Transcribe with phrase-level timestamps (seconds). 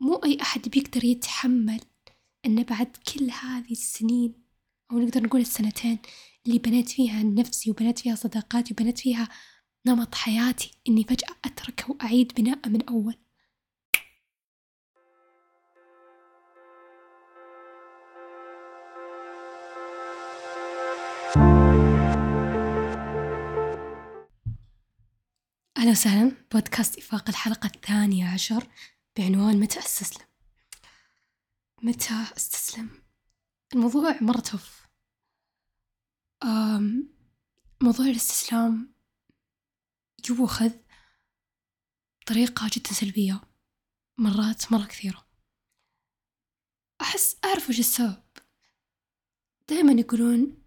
[0.00, 1.80] مو أي أحد بيقدر يتحمل
[2.46, 4.44] إنه بعد كل هذه السنين
[4.92, 5.98] أو نقدر نقول السنتين
[6.46, 9.28] اللي بنيت فيها نفسي وبنيت فيها صداقاتي وبنيت فيها
[9.86, 13.14] نمط حياتي إني فجأة أتركه وأعيد بناءه من أول.
[25.76, 28.66] أهلا وسهلا بودكاست إفاق الحلقة الثانية عشر.
[29.18, 30.26] بعنوان متى أستسلم؟
[31.82, 32.90] متى أستسلم؟
[33.74, 34.86] الموضوع مرة توف
[37.82, 38.94] موضوع الاستسلام
[40.30, 40.70] يؤخذ
[42.22, 43.40] بطريقة جدا سلبية
[44.18, 45.28] مرات مرة كثيرة.
[47.00, 48.22] أحس أعرف وش السبب.
[49.68, 50.64] دائما يقولون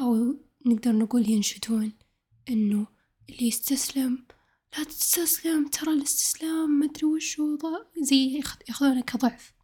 [0.00, 0.14] أو
[0.66, 1.98] نقدر نقول ينشدون
[2.48, 2.86] إنه
[3.28, 4.26] اللي يستسلم
[4.72, 7.58] لا تستسلم ترى الاستسلام مدري وشو
[8.02, 8.36] زي
[8.68, 9.54] ياخذونه كضعف.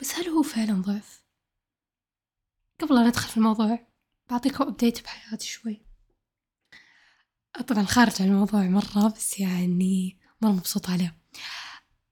[0.00, 1.24] بس هل هو فعلا ضعف؟
[2.80, 3.86] قبل لا ندخل في الموضوع
[4.30, 5.86] بعطيكم update بحياتي شوي.
[7.68, 11.20] طبعا خارج عن الموضوع مرة بس يعني مرة مبسوطة عليه.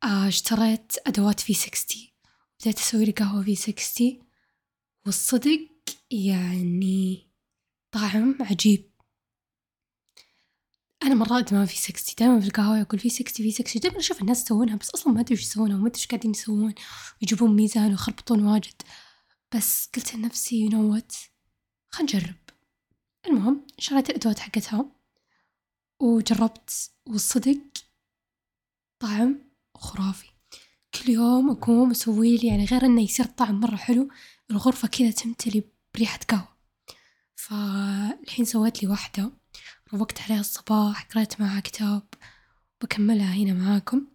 [0.02, 2.14] آه، اشتريت أدوات V sixty
[2.60, 4.22] بديت أسوي لي قهوة V sixty
[5.06, 5.68] والصدق
[6.10, 7.30] يعني
[7.90, 8.87] طعم عجيب.
[11.02, 14.20] أنا مرة أدمان V sixty دائما في القهوة أقول V sixty V sixty دائما أشوف
[14.22, 16.74] الناس يسوونها بس أصلا ما أدري وش يسوونها وما أدري وش قاعدين يسوون.
[17.22, 18.82] ويجيبون ميزان ويخربطون واجد.
[19.54, 21.14] بس قلت لنفسي you know what
[21.88, 22.34] خل نجرب.
[23.26, 24.86] المهم شريت الأدوات حقتها
[26.00, 27.58] وجربت والصدق
[28.98, 29.38] طعم
[29.74, 30.28] خرافي.
[30.94, 34.08] كل يوم أقوم أسوي لي يعني غير إنه يصير الطعم مرة حلو
[34.50, 36.48] الغرفة كذا تمتلي بريحة قهوة.
[37.36, 39.37] فالحين سويت لي واحدة.
[39.94, 42.02] روقت عليها الصباح قرأت معها كتاب
[42.82, 44.06] بكملها هنا معاكم.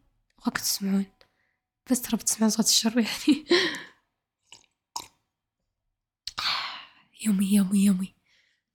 [0.48, 1.06] وقت تسمعون.
[1.92, 3.46] بس ترى بتسمعون صوت الشر يعني.
[7.26, 8.16] يومي يومي يومي.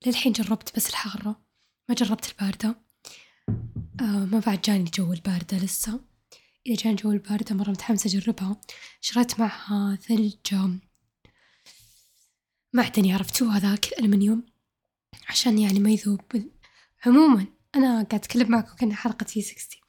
[0.06, 1.42] للحين جربت بس الحارة.
[1.88, 2.80] ما جربت الباردة.
[4.00, 6.00] آه ما بعد جاني جو الباردة لسه.
[6.66, 8.60] إذا جاني جو الباردة مرة متحمسة أجربها.
[9.00, 10.54] شريت معها ثلج
[12.72, 14.46] معدني عرفتوه هذاك الألمنيوم
[15.28, 16.20] عشان يعني ما يذوب
[17.06, 19.80] عموما أنا قاعد أتكلم معكم كأنها حلقة V sixty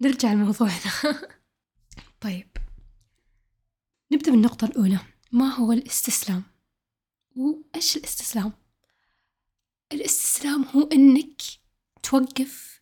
[0.00, 0.92] نرجع لموضوعنا
[2.20, 2.48] طيب.
[4.12, 4.98] نبدأ بالنقطة الأولى.
[5.32, 6.42] ما هو الاستسلام؟
[7.36, 8.52] وإيش الاستسلام؟
[9.92, 11.42] الاستسلام هو إنك
[12.02, 12.80] توقف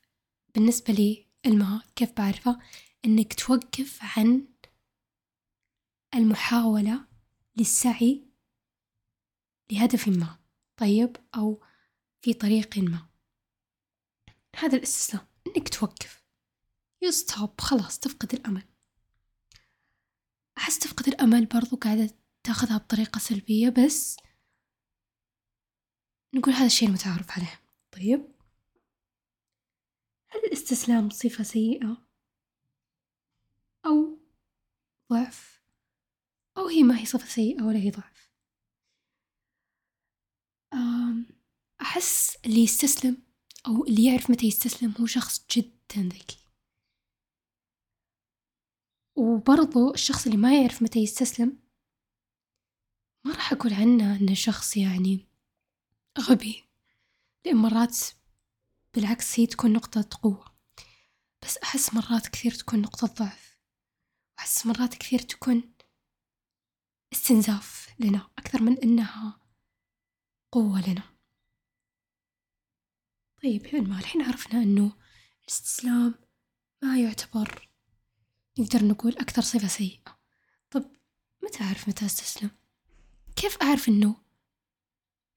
[0.55, 2.59] بالنسبة لي الماء كيف بعرفه
[3.05, 4.47] إنك توقف عن
[6.15, 7.05] المحاولة
[7.57, 8.25] للسعي
[9.73, 10.39] لهدف ما
[10.77, 11.63] طيب أو
[12.21, 13.08] في طريق ما.
[14.59, 16.25] هذا الاستسلام إنك توقف.
[17.03, 18.63] يستوب خلاص تفقد الأمل.
[20.59, 24.17] أحس تفقد الأمل برضو قاعدة تاخذها بطريقة سلبية بس
[26.35, 27.61] نقول هذا الشيء المتعارف عليه.
[27.93, 28.33] طيب.
[30.29, 32.07] هل الاستسلام صفة سيئة؟
[33.87, 34.19] أو
[35.13, 35.63] ضعف؟
[36.57, 38.29] أو هي ما هي صفة سيئة ولا هي ضعف؟
[41.81, 43.28] أحس اللي يستسلم
[43.67, 46.39] أو اللي يعرف متى يستسلم هو شخص جدا ذكي.
[49.17, 51.59] وبرضو الشخص اللي ما يعرف متى يستسلم
[53.25, 55.27] ما راح أقول عنه أنه شخص يعني
[56.19, 56.65] غبي
[57.47, 57.99] لأن مرات
[58.95, 60.55] بالعكس هي تكون نقطة قوة.
[61.43, 63.59] بس أحس مرات كثير تكون نقطة ضعف.
[64.39, 65.75] وأحس مرات كثير تكون
[67.13, 69.41] استنزاف لنا أكثر من إنها
[70.53, 71.18] قوة لنا.
[73.43, 74.93] طيب حين ما الحين عرفنا إنه
[75.43, 76.15] الاستسلام
[76.83, 77.69] ما يعتبر
[78.59, 80.19] نقدر نقول أكثر صفة سيئة.
[80.71, 80.91] طب
[81.45, 82.51] متى أعرف متى أستسلم؟
[83.37, 84.17] كيف أعرف إنه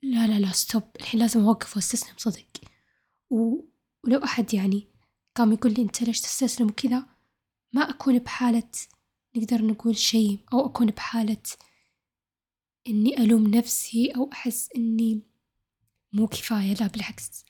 [0.01, 2.47] لا لا لا ستوب الحين لازم أوقف وأستسلم صدق.
[3.29, 3.61] و...
[4.03, 4.87] ولو أحد يعني
[5.35, 7.05] قام يقول لي أنت ليش تستسلم وكذا
[7.73, 8.71] ما أكون بحالة
[9.35, 11.43] نقدر نقول شيء أو أكون بحالة
[12.87, 15.21] إني ألوم نفسي أو أحس إني
[16.13, 16.73] مو كفاية.
[16.73, 17.45] لا بالعكس.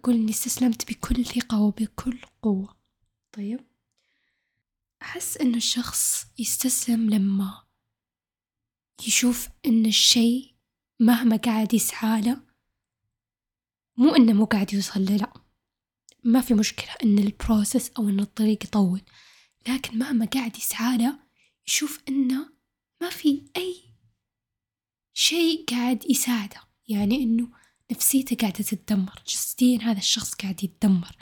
[0.00, 2.76] أقول إني استسلمت بكل ثقة وبكل قوة.
[3.32, 3.60] طيب.
[5.02, 7.66] أحس إن الشخص يستسلم لما
[9.06, 10.54] يشوف إن الشيء
[11.00, 12.40] مهما قاعد يسعى له
[13.96, 15.32] مو إنه مو قاعد يوصل له لأ.
[16.24, 19.00] ما في مشكلة إن البروسس أو إن الطريق يطول.
[19.68, 21.18] لكن مهما قاعد يسعى له
[21.66, 22.52] يشوف إنه
[23.00, 23.94] ما في أي
[25.12, 26.60] شيء قاعد يساعده.
[26.88, 27.59] يعني إنه
[27.90, 29.22] نفسيته قاعدة تتدمر.
[29.28, 31.16] جسديا هذا الشخص قاعد يتدمر.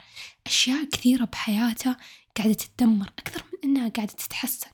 [0.45, 1.95] أشياء كثيرة بحياته
[2.37, 4.71] قاعدة تتدمر أكثر من إنها قاعدة تتحسن.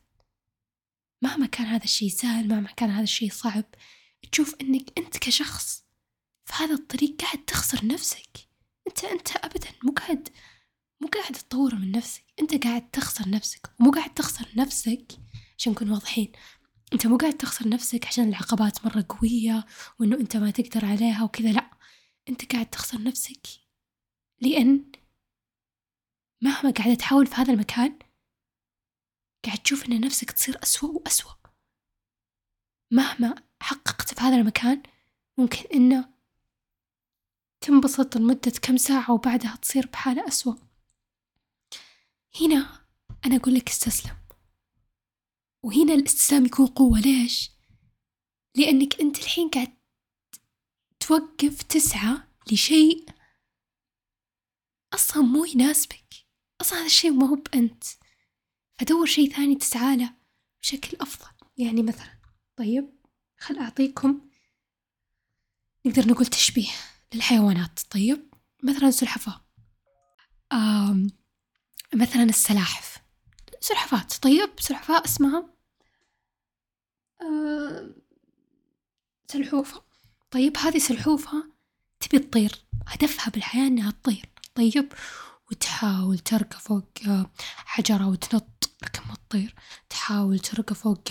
[1.22, 3.66] مهما كان هذا الشيء سهل مهما كان هذا الشيء صعب
[4.32, 5.84] تشوف إنك أنت كشخص
[6.46, 8.38] في هذا الطريق قاعد تخسر نفسك.
[8.88, 10.30] أنت أنت أبدا مو قاعد
[11.02, 12.24] مو قاعد تطور من نفسك.
[12.42, 15.12] أنت قاعد تخسر نفسك ومو قاعد تخسر نفسك
[15.58, 16.32] عشان نكون واضحين.
[16.94, 19.66] أنت مو قاعد تخسر نفسك عشان العقبات مرة قوية
[20.00, 21.75] وإنه أنت ما تقدر عليها وكذا لأ.
[22.30, 23.48] أنت قاعد تخسر نفسك.
[24.42, 24.92] لأن
[26.42, 28.00] مهما قاعدة تحاول في هذا المكان
[29.46, 31.34] قاعد تشوف إن نفسك تصير أسوأ وأسوأ.
[32.92, 34.84] مهما حققت في هذا المكان
[35.38, 36.14] ممكن إنه
[37.62, 40.56] تنبسط لمدة كم ساعة وبعدها تصير بحالة أسوأ.
[42.42, 42.86] هنا
[43.26, 44.18] أنا أقول لك استسلم.
[45.64, 47.00] وهنا الاستسلام يكون قوة.
[47.00, 47.52] ليش؟
[48.56, 49.75] لأنك أنت الحين قاعد
[51.08, 52.18] توقف تسعى
[52.52, 53.06] لشيء
[54.94, 56.14] أصلا مو يناسبك.
[56.62, 57.84] أصلا هذا الشيء ما هو بأنت
[58.80, 60.14] فدور شيء ثاني تسعى له
[60.62, 61.32] بشكل أفضل.
[61.58, 62.20] يعني مثلا
[62.56, 63.00] طيب
[63.38, 64.30] خل أعطيكم
[65.86, 66.72] نقدر نقول تشبيه
[67.14, 67.80] للحيوانات.
[67.80, 69.46] طيب مثلا سلحفاة.
[70.54, 71.08] آم
[71.94, 72.98] مثلا السلاحف.
[73.60, 74.08] سلحفاة.
[74.22, 75.56] طيب سلحفاة اسمها
[79.28, 79.85] سلحوفة.
[80.36, 81.44] طيب هذه سلحوفة؟
[82.00, 82.66] تبي تطير.
[82.88, 84.30] هدفها بالحياة إنها تطير.
[84.56, 84.94] طيب.
[85.52, 86.90] وتحاول ترقى فوق
[87.58, 89.56] حجرة وتنط لكن ما تطير.
[89.90, 91.04] تحاول ترقى فوق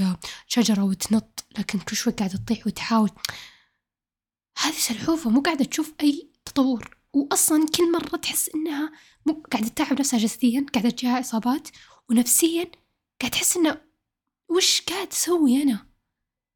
[0.46, 3.10] شجرة وتنط لكن كل شوي قاعدة تطيح وتحاول.
[4.58, 6.96] هذه سلحوفة مو قاعدة تشوف أي تطور.
[7.12, 8.92] وأصلا كل مرة تحس إنها
[9.26, 11.68] مو قاعدة تتعب نفسها جسديا قاعدة تجيها إصابات.
[12.10, 12.64] ونفسيا
[13.20, 13.80] قاعدة تحس إنه
[14.48, 15.86] وش قاعد أسوي أنا؟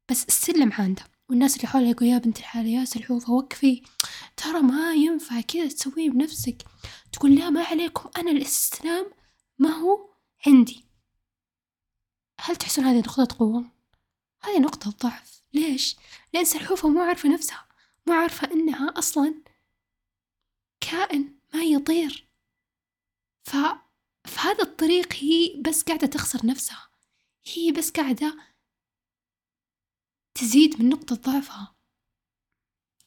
[0.09, 3.83] بس السلم عنده والناس اللي حولها يقول يا بنت الحلال يا سلحوفة وقفي.
[4.37, 6.63] ترى ما ينفع كذا تسويه بنفسك.
[7.11, 9.11] تقول لا ما عليكم أنا الاستسلام
[9.59, 10.09] ما هو
[10.47, 10.85] عندي.
[12.39, 13.71] هل تحسون هذه نقطة قوة؟
[14.41, 15.41] هذه نقطة ضعف.
[15.53, 15.95] ليش؟
[16.33, 17.67] لأن سلحوفة مو عارفة نفسها
[18.07, 19.43] مو عارفة إنها أصلا
[20.81, 22.27] كائن ما يطير.
[23.43, 23.55] ف...
[24.25, 26.89] في هذا الطريق هي بس قاعدة تخسر نفسها.
[27.53, 28.48] هي بس قاعدة
[30.39, 31.75] تزيد من نقطة ضعفها.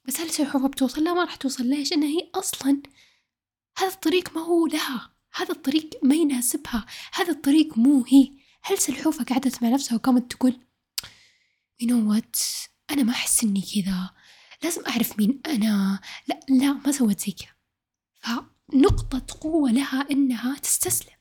[0.05, 1.65] بس هل سلحفاة بتوصل؟ لا ما راح توصل.
[1.65, 2.83] ليش؟ إن هي أصلا
[3.79, 5.15] هذا الطريق ما هو لها.
[5.35, 6.87] هذا الطريق ما يناسبها.
[7.13, 8.31] هذا الطريق مو هي.
[8.63, 10.61] هل سلحوفة قعدت مع نفسها وقامت تقول
[11.83, 12.41] you know what?
[12.91, 14.11] أنا ما أحس إني كذا.
[14.63, 16.01] لازم أعرف مين أنا.
[16.27, 17.55] لا لا ما سوت زي كذا.
[18.21, 21.17] فنقطة قوة لها إنها تستسلم.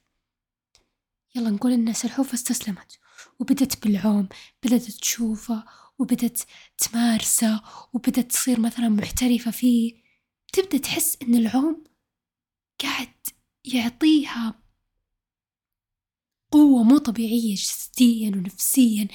[1.36, 3.00] يلا نقول إن سلحوفة استسلمت.
[3.40, 4.30] وبدت بالعوم
[4.64, 5.66] بدأت تشوفه
[6.02, 6.46] وبدت
[6.78, 7.62] تمارسه
[7.94, 10.02] وبدت تصير مثلا محترفة فيه
[10.54, 11.84] تبدأ تحس إن العوم
[12.82, 13.14] قاعد
[13.66, 14.62] يعطيها
[16.52, 19.08] قوة مو طبيعية جسديا ونفسيا.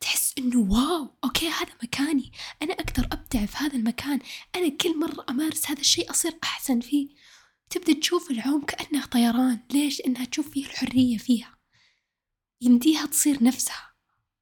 [0.00, 2.32] تحس إنه واو أوكي هذا مكاني
[2.62, 4.20] أنا أقدر أبدع في هذا المكان
[4.56, 7.08] أنا كل مرة أمارس هذا الشيء أصير أحسن فيه.
[7.70, 11.58] تبدأ تشوف العوم كأنه طيران ليش؟ إنها تشوف فيه الحرية فيها.
[12.60, 13.93] يمديها تصير نفسها.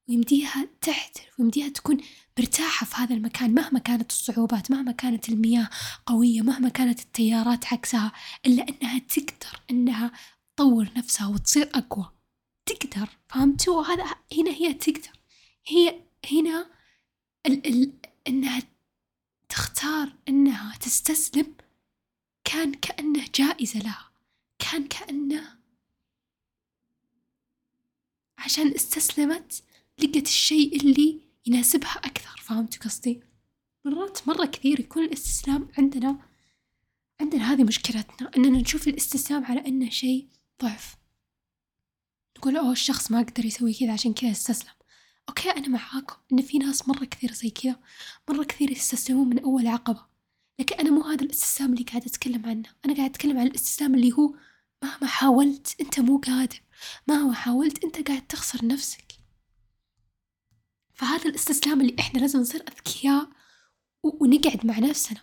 [0.09, 1.97] ويمديها تحترف ويمديها تكون
[2.39, 5.69] مرتاحة في هذا المكان مهما كانت الصعوبات مهما كانت المياه
[6.05, 8.11] قوية مهما كانت التيارات عكسها
[8.45, 10.11] إلا أنها تقدر أنها
[10.55, 12.11] تطور نفسها وتصير أقوى.
[12.65, 14.03] تقدر فهمتوا؟ وهذا
[14.37, 15.11] هنا هي تقدر.
[15.67, 16.69] هي هنا
[17.45, 17.93] ال ال
[18.27, 18.63] إنها
[19.49, 21.55] تختار إنها تستسلم
[22.43, 24.11] كان كأنه جائزة لها
[24.59, 25.57] كان كأنه
[28.37, 29.63] عشان استسلمت
[29.99, 33.23] لقت الشيء اللي يناسبها أكثر فهمت قصدي؟
[33.85, 36.19] مرات مرة كثير يكون الاستسلام عندنا
[37.21, 40.27] عندنا هذه مشكلتنا إننا نشوف الاستسلام على إنه شيء
[40.61, 40.95] ضعف.
[42.37, 44.71] نقول أوه الشخص ما قدر يسوي كذا عشان كذا استسلم.
[45.29, 47.79] أوكي أنا معاكم إن في ناس مرة كثير زي كذا
[48.29, 50.05] مرة كثير يستسلمون من أول عقبة.
[50.59, 52.69] لكن أنا مو هذا الاستسلام اللي قاعدة أتكلم عنه.
[52.85, 54.35] أنا قاعدة أتكلم عن الاستسلام اللي هو
[54.83, 56.61] مهما حاولت أنت مو قادر
[57.07, 59.12] مهما حاولت أنت قاعد تخسر نفسك.
[60.93, 63.29] فهذا الاستسلام اللي إحنا لازم نصير أذكياء
[64.03, 65.21] ونقعد مع نفسنا.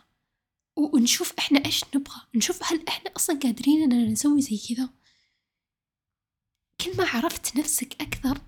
[0.76, 2.20] ونشوف إحنا إيش نبغى.
[2.34, 4.88] نشوف هل إحنا أصلا قادرين إننا نسوي زي كذا.
[6.80, 8.40] كل ما عرفت نفسك أكثر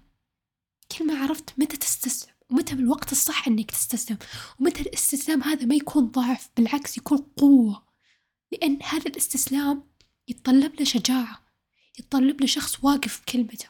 [0.99, 4.19] كل ما عرفت متى تستسلم ومتى بالوقت الصح إنك تستسلم
[4.61, 7.87] ومتى الاستسلام هذا ما يكون ضعف بالعكس يكون قوة.
[8.53, 9.85] لأن هذا الاستسلام
[10.29, 11.47] يتطلب له شجاعة
[11.99, 13.69] يتطلب له شخص واقف بكلمته.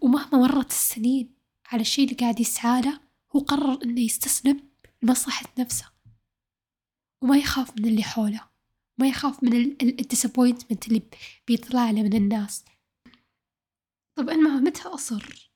[0.00, 1.33] ومهما مرت السنين
[1.66, 3.00] على الشيء اللي قاعد يسعى له
[3.36, 4.70] هو قرر إنه يستسلم
[5.02, 5.92] لمصلحة نفسه.
[7.22, 8.50] وما يخاف من اللي حوله
[8.98, 9.52] ما يخاف من
[9.82, 11.02] الديسابوينتمنت اللي
[11.46, 12.64] بيطلع له من الناس.
[14.14, 15.50] طب المها متى أصر؟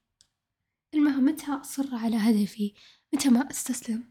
[0.95, 2.75] المها متى أصر على هدفي؟
[3.15, 4.11] متى ما أستسلم؟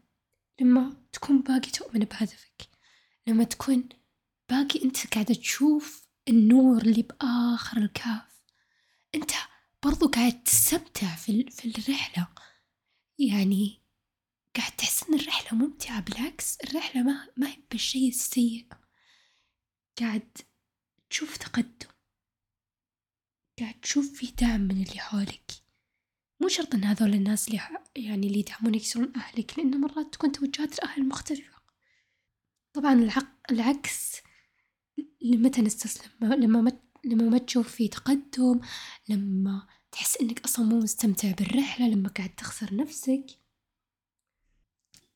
[0.60, 2.68] لما تكون باقي تؤمن بهدفك.
[3.26, 3.88] لما تكون
[4.50, 8.42] باقي أنت قاعدة تشوف النور اللي بآخر الكهف.
[9.14, 9.30] أنت
[9.84, 12.28] برضو قاعد تستمتع في, في الرحلة.
[13.18, 13.82] يعني
[14.56, 18.68] قاعد تحس إن الرحلة ممتعة بالعكس الرحلة ما, ما هي بالشيء السيء.
[20.00, 20.38] قاعد
[21.10, 21.88] تشوف تقدم.
[23.60, 25.50] قاعد تشوف في دعم من اللي حولك.
[26.40, 27.60] مو شرط إن هذول الناس اللي
[27.96, 31.58] يعني اللي يدعمونك يصيرون أهلك لأن مرات تكون توجهات الأهل مختلفة.
[32.72, 33.50] طبعا العق...
[33.50, 34.16] العكس
[35.22, 38.60] لمتى نستسلم؟ لما ما لما ما تشوف في تقدم
[39.08, 43.26] لما تحس إنك أصلا مو مستمتع بالرحلة لما قاعد تخسر نفسك.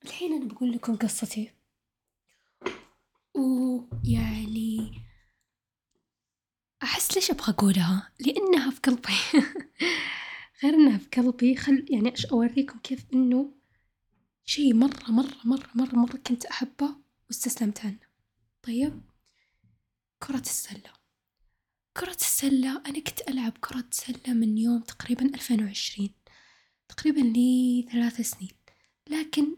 [0.04, 1.50] الحين أنا بقول لكم قصتي.
[3.34, 5.02] ويعني
[6.82, 9.12] أحس ليش أبغى أقولها؟ لأنها في قلبي.
[10.64, 13.54] غير إنها في قلبي خل يعني أوريكم كيف إنه
[14.44, 16.96] شي مرة مرة مرة مرة مرة كنت أحبه
[17.28, 18.00] واستسلمت عنه.
[18.62, 19.00] طيب؟
[20.18, 21.01] كرة السلة.
[21.96, 26.14] كرة السلة أنا كنت ألعب كرة سلة من يوم تقريبا ألفين وعشرين
[26.88, 28.50] تقريبا لي ثلاث سنين.
[29.08, 29.56] لكن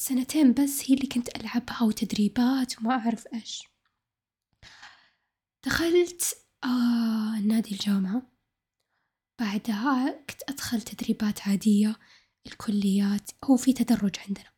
[0.00, 3.62] سنتين بس هي اللي كنت ألعبها وتدريبات وما أعرف إيش.
[5.66, 8.32] دخلت آه نادي الجامعة.
[9.40, 11.96] بعدها كنت أدخل تدريبات عادية
[12.46, 13.30] الكليات.
[13.44, 14.52] هو في تدرج عندنا.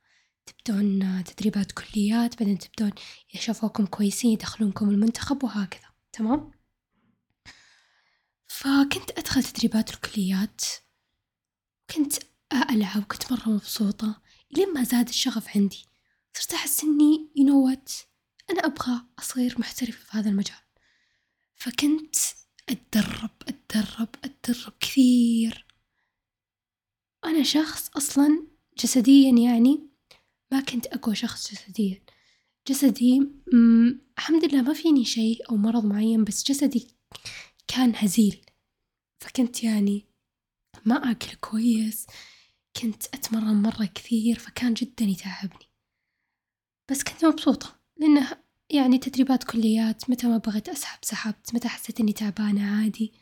[0.47, 2.93] تبدون تدريبات كليات بعدين تبدون
[3.35, 5.91] يشوفوكم كويسين يدخلونكم المنتخب وهكذا.
[6.13, 6.60] تمام؟
[8.50, 10.61] فكنت أدخل تدريبات الكليات
[11.95, 12.12] كنت
[12.71, 14.23] ألعب كنت مرة مبسوطة.
[14.50, 15.85] لين ما زاد الشغف عندي
[16.37, 17.92] صرت أحس إني what
[18.50, 20.57] أنا أبغى أصير محترفة في هذا المجال.
[21.54, 22.16] فكنت
[22.69, 25.66] أتدرب أتدرب أتدرب كثير.
[27.25, 28.47] أنا شخص أصلا
[28.78, 29.88] جسديا يعني
[30.52, 32.02] ما كنت أقوى شخص جسديا.
[32.69, 33.30] جسدي
[34.19, 36.97] الحمد لله ما فيني شيء أو مرض معين بس جسدي
[37.75, 38.47] كان هزيل.
[39.21, 40.07] فكنت يعني
[40.85, 42.07] ما أكل كويس
[42.83, 45.71] كنت أتمرن مرة كثير فكان جدا يتعبني.
[46.91, 52.12] بس كنت مبسوطة لأنه يعني تدريبات كليات متى ما بغيت أسحب سحبت متى حسيت إني
[52.12, 53.12] تعبانة عادي.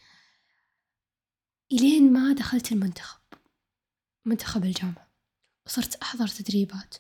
[1.73, 3.21] إلين ما دخلت المنتخب
[4.25, 5.13] منتخب الجامعة.
[5.67, 6.95] وصرت أحضر تدريبات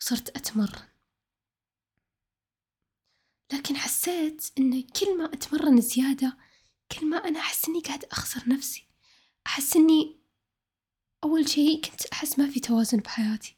[0.00, 0.88] وصرت أتمرن.
[3.52, 6.47] لكن حسيت إن كل ما أتمرن زيادة
[6.92, 8.86] كل ما أنا أحس إني قاعد أخسر نفسي.
[9.46, 10.16] أحس إني
[11.24, 13.56] أول شي كنت أحس ما في توازن بحياتي.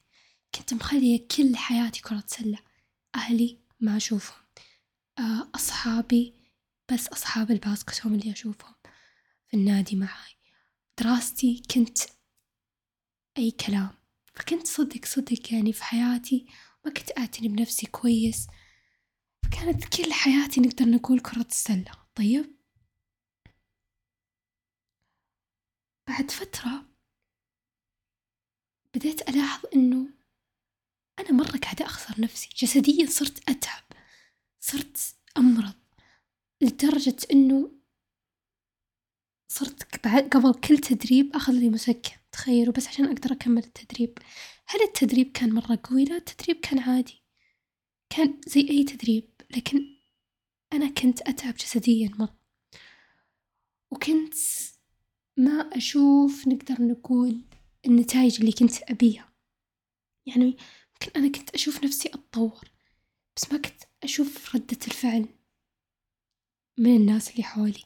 [0.54, 2.58] كنت مخلية كل حياتي كرة سلة.
[3.14, 4.44] أهلي ما أشوفهم.
[5.18, 6.34] آه، أصحابي
[6.92, 8.74] بس أصحاب الباسكت هم اللي أشوفهم.
[9.48, 10.32] في النادي معاي.
[11.00, 11.98] دراستي كنت
[13.38, 13.90] أي كلام.
[14.34, 16.46] فكنت صدق صدق يعني في حياتي
[16.84, 18.46] ما كنت أعتني بنفسي كويس.
[19.44, 22.59] فكانت كل حياتي نقدر نقول كرة السلة طيب؟
[26.20, 26.86] بعد فترة
[28.94, 30.08] بديت ألاحظ إنه
[31.18, 32.48] أنا مرة قاعدة أخسر نفسي.
[32.56, 33.82] جسديا صرت أتعب
[34.60, 35.74] صرت أمرض
[36.60, 37.72] لدرجة إنه
[39.48, 44.18] صرت بعد قبل كل تدريب أخذ لي مسكن تخيلوا بس عشان أقدر أكمل التدريب.
[44.66, 47.22] هل التدريب كان مرة قوي؟ لا التدريب كان عادي.
[48.10, 49.96] كان زي أي تدريب لكن
[50.72, 52.40] أنا كنت أتعب جسديا مرة.
[53.90, 54.34] وكنت
[55.36, 57.40] ما أشوف نقدر نقول
[57.86, 59.32] النتائج اللي كنت أبيها.
[60.26, 60.56] يعني
[60.92, 62.70] يمكن أنا كنت أشوف نفسي أتطور
[63.36, 65.28] بس ما كنت أشوف ردة الفعل
[66.78, 67.82] من الناس اللي حولي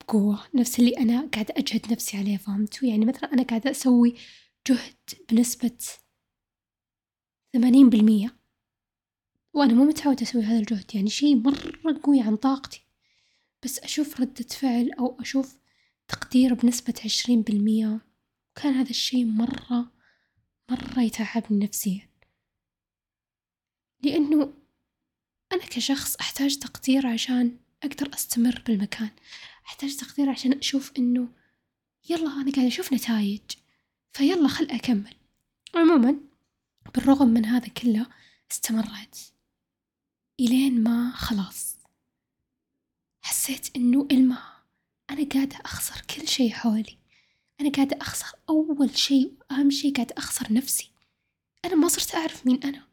[0.00, 4.14] بقوة نفس اللي أنا قاعدة أجهد نفسي عليه فهمتوا؟ يعني مثلا أنا قاعدة أسوي
[4.68, 4.94] جهد
[5.30, 5.78] بنسبة
[7.52, 8.36] ثمانين بالمية
[9.54, 12.86] وأنا مو متعودة أسوي هذا الجهد يعني شي مرة قوي عن طاقتي.
[13.64, 15.58] بس أشوف ردة فعل أو أشوف
[16.12, 18.00] تقدير بنسبة عشرين بالمية.
[18.50, 19.92] وكان هذا الشي مرة
[20.70, 22.08] مرة يتعبني نفسيا.
[24.02, 24.52] لأنه
[25.52, 29.10] أنا كشخص أحتاج تقدير عشان أقدر أستمر بالمكان.
[29.66, 31.28] أحتاج تقدير عشان أشوف إنه
[32.10, 33.40] يلا أنا قاعدة أشوف نتايج
[34.12, 35.14] فيلا خل أكمل.
[35.74, 36.16] عموما
[36.94, 38.06] بالرغم من هذا كله
[38.50, 39.32] استمرت
[40.40, 41.76] إلين ما خلاص.
[43.20, 44.61] حسيت إنه الماء
[45.12, 46.98] أنا قاعدة أخسر كل شي حولي.
[47.60, 50.90] أنا قاعدة أخسر أول شي وأهم شي قاعدة أخسر نفسي.
[51.64, 52.88] أنا ما صرت أعرف مين أنا.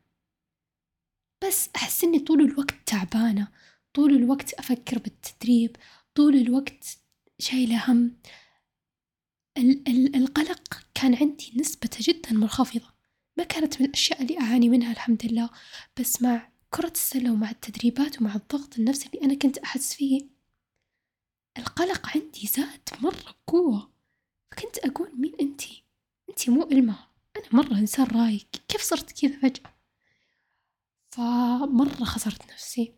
[1.48, 3.48] بس أحس إني طول الوقت تعبانة
[3.94, 5.76] طول الوقت أفكر بالتدريب
[6.16, 6.98] طول الوقت
[7.40, 8.18] شايلة هم.
[9.58, 12.94] ال- ال- القلق كان عندي نسبته جدا منخفضة.
[13.38, 15.50] ما كانت من الأشياء اللي أعاني منها الحمد لله.
[16.00, 20.39] بس مع كرة السلة ومع التدريبات ومع الضغط النفسي اللي أنا كنت أحس فيه
[21.60, 23.92] القلق عندي زاد مرة بقوة.
[24.52, 25.84] فكنت أقول مين أنتي؟
[26.30, 26.96] أنتي مو إلما.
[27.38, 28.48] أنا مرة إنسان رايق.
[28.68, 29.74] كيف صرت كذا فجأة؟
[31.12, 32.94] فمرة خسرت نفسي.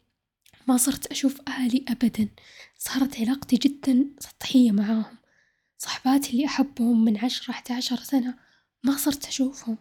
[0.68, 2.30] ما صرت أشوف أهلي أبدا.
[2.78, 5.18] صارت علاقتي جدا سطحية معاهم.
[5.78, 8.40] صحباتي اللي أحبهم من عشرة أحد عشر سنة
[8.84, 9.78] ما صرت أشوفهم.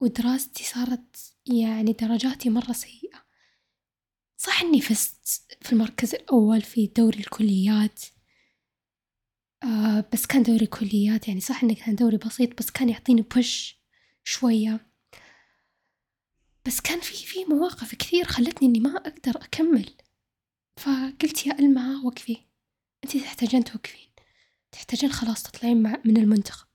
[0.00, 3.27] ودراستي صارت يعني درجاتي مرة سيئة.
[4.40, 8.04] صح إني فزت في المركز الأول في دوري الكليات.
[9.62, 13.78] آه بس كان دوري كليات يعني صح إنه كان دوري بسيط بس كان يعطيني بوش
[14.24, 14.90] شوية.
[16.66, 19.90] بس كان في في مواقف كثير خلتني إني ما أقدر أكمل.
[20.76, 22.36] فقلت يا ألمى وقفي.
[23.04, 24.08] أنت تحتاجين توقفين.
[24.72, 26.68] تحتاجين خلاص تطلعين مع من المنتخب.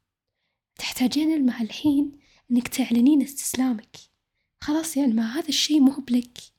[0.79, 2.19] تحتاجين ألمى الحين
[2.51, 3.97] إنك تعلنين استسلامك.
[4.61, 6.52] خلاص يا ألمى هذا الشي مو بلك.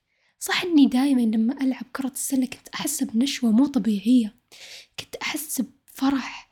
[0.44, 4.36] صح إني دايما لما ألعب كرة السلة كنت أحس بنشوة مو طبيعية.
[5.00, 6.50] كنت أحس بفرح.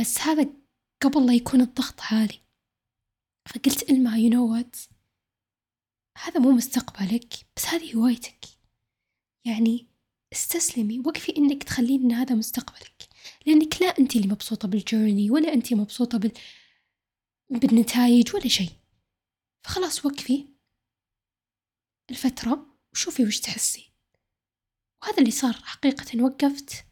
[0.00, 0.50] بس هذا
[1.00, 2.40] قبل لا يكون الضغط عالي.
[3.48, 4.76] فقلت إلما you know what
[6.18, 8.44] هذا مو مستقبلك بس هذه هوايتك.
[9.44, 9.86] يعني
[10.32, 13.08] استسلمي وقفي إنك تخلين إن هذا مستقبلك.
[13.46, 16.32] لأنك لا أنت اللي مبسوطة بال journey ولا أنت مبسوطة بال...
[17.50, 18.72] بالنتائج ولا شيء.
[19.64, 20.46] فخلاص وقفي.
[22.10, 23.92] الفترة وشوفي وش تحسي.
[25.02, 26.84] وهذا اللي صار حقيقة وقفت.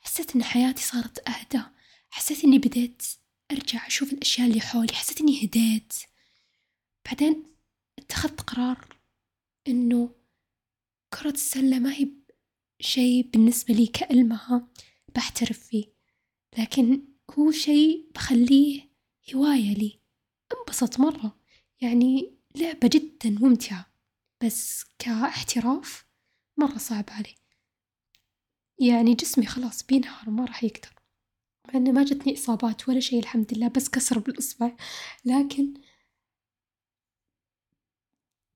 [0.00, 1.62] حسيت إن حياتي صارت أهدى.
[2.10, 3.02] حسيت إني بديت
[3.52, 4.92] أرجع أشوف الأشياء اللي حولي.
[4.92, 5.92] حسيت إني هديت.
[7.06, 7.56] بعدين
[7.98, 8.96] اتخذت قرار
[9.68, 10.14] إنه
[11.14, 12.08] كرة السلة ما هي
[12.80, 14.68] شيء بالنسبة لي كألمها
[15.14, 15.84] بحترف فيه.
[16.58, 17.02] لكن
[17.38, 18.90] هو شيء بخليه
[19.34, 20.00] هواية لي.
[20.58, 21.40] انبسط مرة.
[21.80, 23.91] يعني لعبة جدا ممتعة.
[24.44, 26.06] بس كاحتراف
[26.56, 27.34] مرة صعب علي.
[28.78, 30.94] يعني جسمي خلاص بينهار ما راح يقدر.
[31.68, 34.76] مع إنه ما جتني إصابات ولا شيء الحمد لله بس كسر بالإصبع.
[35.24, 35.74] لكن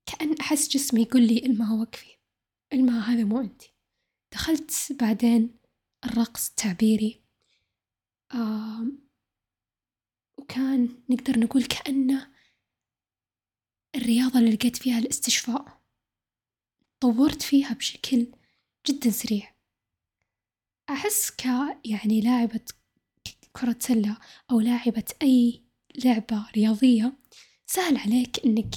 [0.05, 2.17] كأن أحس جسمي يقول لي المها وقفي.
[2.73, 3.61] المها هذا مو أنت
[4.33, 5.59] دخلت بعدين
[6.05, 7.21] الرقص التعبيري.
[8.33, 8.85] آه
[10.37, 12.33] وكان نقدر نقول كأنه
[13.95, 15.76] الرياضة اللي لقيت فيها الاستشفاء.
[16.99, 18.27] طورت فيها بشكل
[18.87, 19.53] جدا سريع.
[20.89, 21.45] أحس ك
[21.85, 22.65] يعني لاعبة
[23.51, 24.17] كرة سلة
[24.51, 25.63] أو لاعبة أي
[26.05, 27.13] لعبة رياضية
[27.65, 28.75] سهل عليك إنك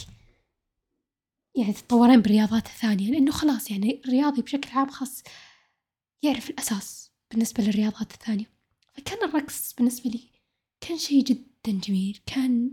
[1.56, 5.22] يعني تتطورين بالرياضات الثانية لأنه خلاص يعني الرياضي بشكل عام خاص
[6.22, 8.46] يعرف الأساس بالنسبة للرياضات الثانية.
[8.94, 10.20] فكان الرقص بالنسبة لي
[10.80, 12.72] كان شي جدا جميل كان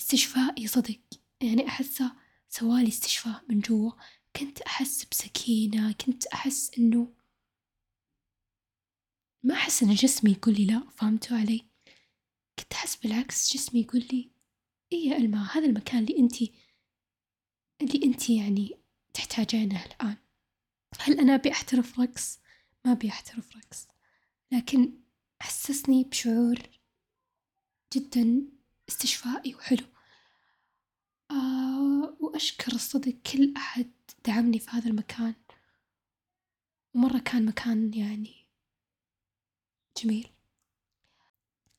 [0.00, 1.00] استشفائي صدق.
[1.40, 2.12] يعني أحسه
[2.48, 3.92] سوالي استشفاء من جوا
[4.36, 7.12] كنت أحس بسكينة كنت أحس إنه
[9.42, 11.64] ما أحس إن جسمي يقول لي لا فهمتوا علي؟
[12.58, 14.30] كنت أحس بالعكس جسمي يقول لي
[14.92, 16.52] إيه يا ألما هذا المكان اللي أنتي
[17.82, 18.78] اللي أنتي يعني
[19.14, 20.16] تحتاجينه الآن.
[21.00, 22.38] هل أنا أبي أحترف رقص؟
[22.84, 23.88] ما أبي أحترف رقص.
[24.52, 24.92] لكن
[25.40, 26.58] حسسني بشعور
[27.94, 28.42] جدا
[28.88, 29.86] استشفائي وحلو.
[31.30, 33.90] آه وأشكر الصدق كل أحد
[34.26, 35.34] دعمني في هذا المكان.
[36.94, 38.34] ومرة كان مكان يعني
[40.02, 40.28] جميل.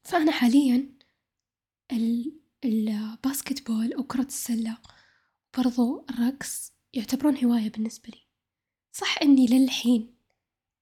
[0.04, 0.98] فأنا حاليا
[2.66, 4.78] الباسكت بول أو كرة السلة
[5.58, 8.28] برضو الرقص يعتبرون هواية بالنسبة لي.
[8.92, 10.16] صح إني للحين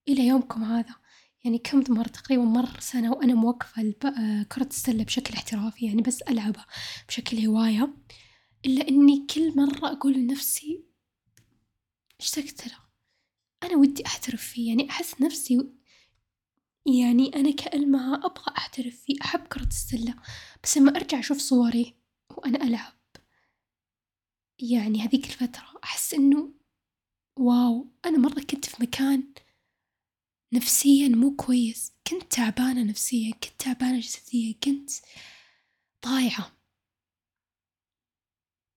[0.08, 0.96] إلى يومكم هذا
[1.44, 3.92] يعني كم مر تقريبا مر سنة وأنا موقفة
[4.52, 6.66] كرة السلة بشكل احترافي يعني بس ألعبها
[7.08, 7.94] بشكل هواية.
[8.66, 10.86] إلا إني كل مرة أقول لنفسي
[12.20, 12.80] اشتقت له
[13.64, 15.72] أنا ودي أحترف فيه يعني أحس نفسي
[16.86, 20.16] يعني أنا كألمها أبغى أحترف فيه أحب كرة السلة
[20.64, 21.96] بس لما أرجع أشوف صوري
[22.38, 22.94] وأنا ألعب
[24.60, 26.54] يعني هذيك الفترة أحس إنه
[27.40, 29.34] واو أنا مرة كنت في مكان
[30.54, 34.92] نفسيا مو كويس كنت تعبانة نفسيا كنت تعبانة جسديا كنت
[36.06, 36.55] ضايعة.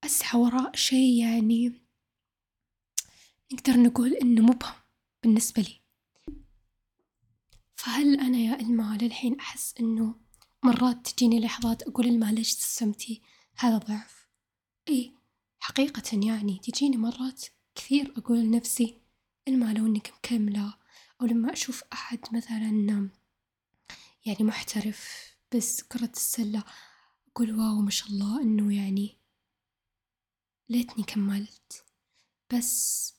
[0.04, 1.72] أسعى وراء شي يعني
[3.52, 4.74] نقدر نقول إنه مبهم
[5.22, 5.80] بالنسبة لي.
[7.76, 10.14] فهل أنا يا إلما للحين أحس إنه
[10.62, 13.22] مرات تجيني لحظات أقول إلما ليش تسمتي؟
[13.56, 14.28] هذا ضعف.
[14.88, 15.12] إيه
[15.60, 19.00] حقيقة يعني تجيني مرات كثير أقول لنفسي
[19.48, 20.74] إلما لو إنك مكملة
[21.20, 23.10] أو لما أشوف أحد مثلا
[24.26, 26.64] يعني محترف بس كرة السلة
[27.28, 29.17] أقول واو ما شاء الله إنه يعني
[30.68, 31.84] ليتني كملت.
[32.54, 33.14] بس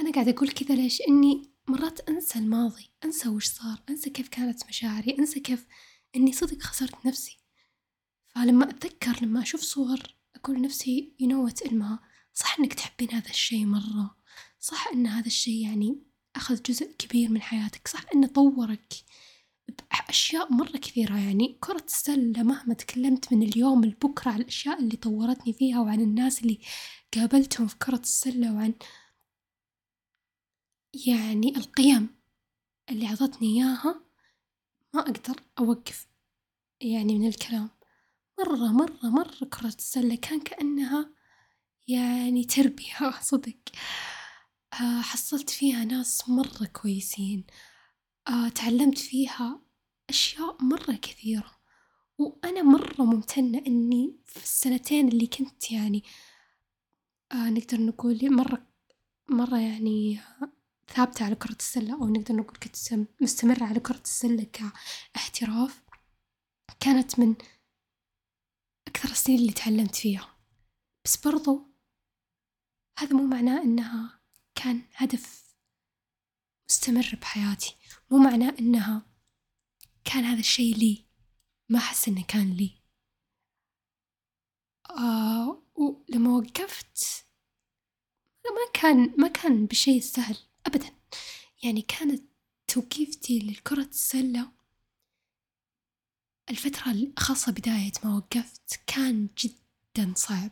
[0.00, 4.66] أنا قاعدة أقول كذا ليش؟ إني مرات أنسى الماضي أنسى وش صار أنسى كيف كانت
[4.66, 5.66] مشاعري أنسى كيف
[6.16, 7.38] إني صدق خسرت نفسي.
[8.26, 9.98] فلما أتذكر لما أشوف صور
[10.36, 11.98] أقول لنفسي ينوت إلما
[12.34, 14.16] صح إنك تحبين هذا الشي مرة.
[14.60, 16.02] صح إن هذا الشي يعني
[16.36, 17.88] أخذ جزء كبير من حياتك.
[17.88, 18.94] صح إنه طورك.
[19.68, 25.52] بأشياء مرة كثيرة يعني كرة السلة مهما تكلمت من اليوم لبكرة عن الأشياء اللي طورتني
[25.52, 26.58] فيها وعن الناس اللي
[27.14, 28.74] قابلتهم في كرة السلة وعن
[31.06, 32.08] يعني القيم
[32.90, 34.00] اللي عطتني إياها
[34.94, 36.08] ما أقدر أوقف
[36.80, 37.70] يعني من الكلام.
[38.40, 41.10] مرة مرة مرة كرة السلة كان كأنها
[41.88, 43.56] يعني تربية صدق.
[44.74, 47.44] آه، حصلت فيها ناس مرة كويسين.
[48.28, 49.60] آه، تعلمت فيها
[50.10, 51.50] أشياء مرة كثيرة.
[52.18, 56.02] وأنا مرة ممتنة إني في السنتين اللي كنت يعني
[57.32, 58.66] آه، نقدر نقول مرة
[59.28, 60.20] مرة يعني
[60.88, 62.76] ثابتة على كرة السلة أو نقدر نقول كنت
[63.20, 64.46] مستمرة على كرة السلة
[65.14, 65.82] كاحتراف
[66.80, 67.34] كانت من
[68.88, 70.36] أكثر السنين اللي تعلمت فيها.
[71.04, 71.62] بس برضو
[72.98, 74.20] هذا مو معناه إنها
[74.54, 75.54] كان هدف
[76.70, 77.76] مستمر بحياتي.
[78.10, 79.06] مو معناه إنها
[80.04, 81.04] كان هذا الشي لي.
[81.68, 82.70] ما أحس إنه كان لي.
[84.90, 87.24] آه ولما وقفت
[88.44, 90.36] ما كان ما كان بشيء سهل
[90.66, 90.90] أبدا.
[91.62, 92.22] يعني كانت
[92.68, 94.52] توقيفتي لكرة السلة
[96.50, 100.50] الفترة الخاصة بداية ما وقفت كان جدا صعب.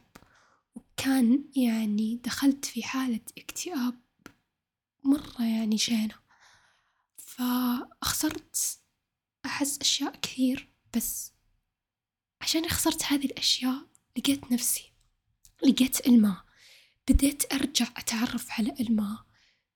[0.75, 4.01] وكان يعني دخلت في حالة اكتئاب
[5.05, 6.22] مرة يعني شينة.
[7.37, 8.79] فخسرت
[9.47, 11.33] أحس أشياء كثير بس
[12.41, 13.87] عشان خسرت هذه الأشياء
[14.19, 14.93] لقيت نفسي
[15.67, 16.45] لقيت الماء
[17.11, 19.27] بديت أرجع أتعرف على الماء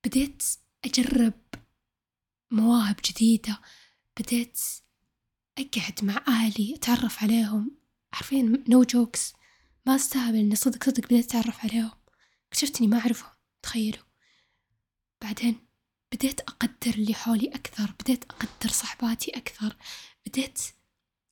[0.05, 0.43] بديت
[0.85, 1.35] أجرب
[2.51, 3.61] مواهب جديدة.
[4.21, 4.61] بديت
[5.59, 7.77] أقعد مع أهلي أتعرف عليهم.
[8.13, 9.33] عارفين no jokes
[9.87, 11.91] ما استهبل إني صدق صدق بديت أتعرف عليهم.
[12.49, 13.33] اكتشفت إني ما أعرفهم.
[13.63, 14.05] تخيلوا.
[15.23, 15.66] بعدين
[16.17, 19.77] بديت أقدر اللي حولي أكثر بديت أقدر صحباتي أكثر
[20.27, 20.63] بديت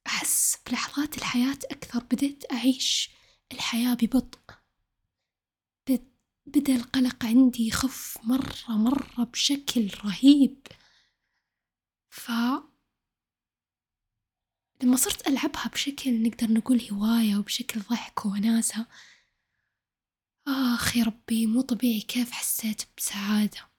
[0.07, 3.11] أحس بلحظات الحياة أكثر بديت أعيش
[3.53, 4.41] الحياة ببطء.
[6.47, 10.67] بدأ القلق عندي يخف مرة مرة بشكل رهيب.
[12.11, 12.31] ف
[14.83, 18.87] لما صرت ألعبها بشكل نقدر نقول هواية وبشكل ضحك ووناسة
[20.49, 23.74] آخ يا ربي مو طبيعي كيف حسيت بسعادة.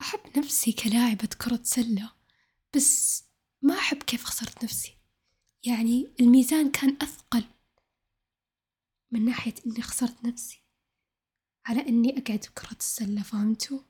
[0.00, 2.12] أحب نفسي كلاعبة كرة سلة
[2.76, 3.24] بس
[3.62, 4.96] ما أحب كيف خسرت نفسي.
[5.64, 7.44] يعني الميزان كان أثقل
[9.10, 10.62] من ناحية إني خسرت نفسي.
[11.66, 13.80] على إني أقعد بكرة السلة فهمتوا؟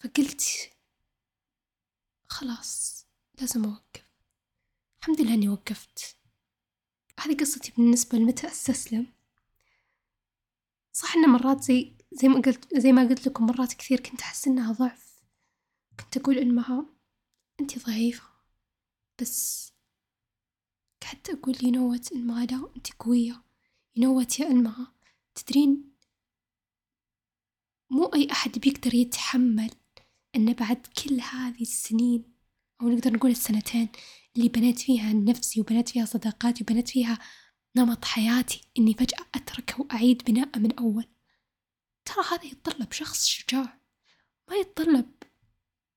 [0.00, 0.72] فقلت
[2.28, 3.04] خلاص
[3.40, 4.10] لازم أوقف.
[5.00, 6.16] الحمد لله إني وقفت.
[7.20, 9.06] هذه قصتي بالنسبة لمتى أستسلم؟
[10.92, 14.48] صح إن مرات زي زي ما قلت زي ما قلت لكم مرات كثير كنت أحس
[14.48, 15.22] إنها ضعف.
[16.00, 16.86] كنت أقول إنها
[17.60, 18.24] أنتي ضعيفة
[19.20, 19.72] بس
[21.02, 23.42] قعدت أقول ينوت إنما لا أنتي قوية.
[23.96, 24.86] ينوت يا إنما
[25.34, 25.90] تدرين؟
[27.90, 29.70] مو أي أحد بيقدر يتحمل
[30.36, 32.34] أن بعد كل هذه السنين
[32.82, 33.88] أو نقدر نقول السنتين
[34.36, 37.18] اللي بنيت فيها نفسي وبنيت فيها صداقاتي وبنيت فيها
[37.76, 41.04] نمط حياتي إني فجأة أتركه وأعيد بناءه من أول.
[42.14, 43.80] ترى هذا يتطلب شخص شجاع
[44.48, 45.10] ما يتطلب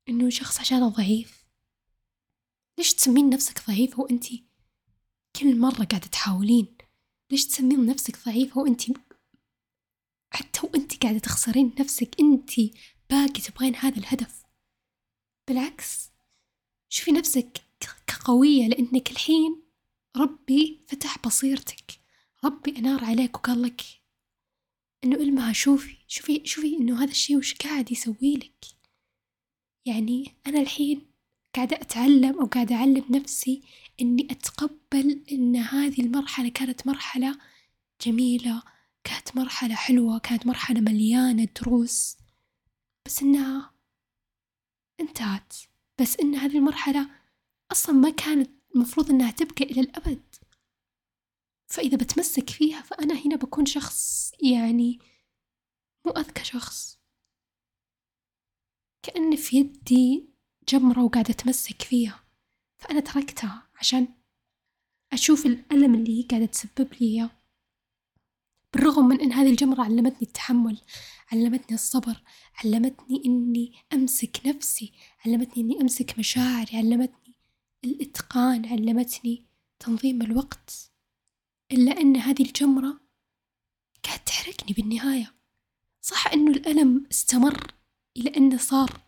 [0.09, 1.45] إنه شخص عشانه ضعيف.
[2.77, 4.43] ليش تسمين نفسك ضعيفة وأنتي
[5.35, 6.77] كل مرة قاعدة تحاولين؟
[7.31, 8.93] ليش تسمين نفسك ضعيفة وأنتي
[10.31, 12.51] حتى وأنت قاعدة تخسرين نفسك؟ أنت
[13.09, 14.43] باقي تبغين هذا الهدف.
[15.47, 16.09] بالعكس
[16.89, 17.61] شوفي نفسك
[18.07, 19.63] كقوية لأنك الحين
[20.17, 21.91] ربي فتح بصيرتك.
[22.43, 24.02] ربي أنار عليك وقال لك
[25.03, 28.65] إنه إلمها شوفي شوفي شوفي إنه هذا الشي وش قاعد يسوي لك.
[29.85, 31.01] يعني أنا الحين
[31.55, 33.61] قاعدة أتعلم أو قاعدة أعلم نفسي
[34.01, 37.37] إني أتقبل إن هذه المرحلة كانت مرحلة
[38.05, 38.63] جميلة
[39.03, 42.17] كانت مرحلة حلوة كانت مرحلة مليانة دروس.
[43.05, 43.71] بس إنها
[44.99, 45.53] انتهت.
[46.01, 47.09] بس إن هذه المرحلة
[47.71, 50.32] أصلا ما كانت المفروض إنها تبقى إلى الأبد.
[51.73, 54.99] فإذا بتمسك فيها فأنا هنا بكون شخص يعني
[56.05, 56.99] مو أذكى شخص.
[59.03, 60.29] كأن في يدي
[60.69, 62.23] جمرة وقاعدة أتمسك فيها.
[62.77, 64.07] فأنا تركتها عشان
[65.13, 67.29] أشوف الألم اللي هي قاعدة تسبب لي إياه.
[68.73, 70.81] بالرغم من أن هذه الجمرة علمتني التحمل
[71.31, 72.23] علمتني الصبر
[72.55, 74.93] علمتني إني أمسك نفسي
[75.25, 77.35] علمتني إني أمسك مشاعري علمتني
[77.83, 79.45] الإتقان علمتني
[79.79, 80.92] تنظيم الوقت.
[81.73, 82.99] إلا أن هذه الجمرة
[84.05, 85.33] قاعد تحرقني بالنهاية.
[86.01, 87.73] صح إنه الألم استمر
[88.17, 89.01] إلى أنه صار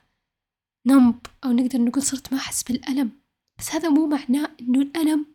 [0.85, 3.11] نمب أو نقدر نقول صرت ما أحس بالألم.
[3.59, 5.25] بس هذا مو معناه إنه الألم